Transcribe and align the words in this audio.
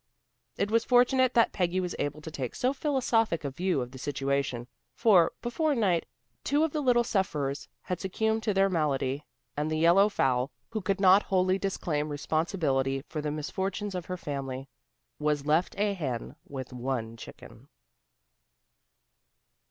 It 0.57 0.71
was 0.71 0.83
fortunate 0.83 1.35
that 1.35 1.51
Peggy 1.53 1.79
was 1.79 1.95
able 1.99 2.21
to 2.21 2.31
take 2.31 2.55
so 2.55 2.73
philosophic 2.73 3.43
a 3.43 3.51
view 3.51 3.81
of 3.81 3.91
the 3.91 3.99
situation, 3.99 4.65
for, 4.95 5.31
before 5.43 5.75
night, 5.75 6.07
two 6.43 6.63
of 6.63 6.71
the 6.71 6.81
little 6.81 7.03
sufferers 7.03 7.67
had 7.83 7.99
succumbed 7.99 8.41
to 8.41 8.53
their 8.55 8.67
malady, 8.67 9.23
and 9.55 9.69
the 9.69 9.77
yellow 9.77 10.09
fowl, 10.09 10.49
who 10.71 10.81
could 10.81 10.99
not 10.99 11.21
wholly 11.21 11.59
disclaim 11.59 12.09
responsibility 12.09 13.03
for 13.03 13.21
the 13.21 13.29
misfortunes 13.29 13.93
of 13.93 14.07
her 14.07 14.17
family, 14.17 14.67
was 15.19 15.45
left 15.45 15.75
a 15.77 15.93
hen 15.93 16.35
with 16.47 16.73
one 16.73 17.15
chicken. 17.15 17.67